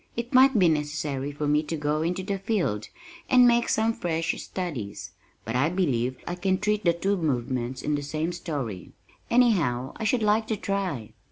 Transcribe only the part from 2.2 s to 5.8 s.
the field, and make some fresh studies, but I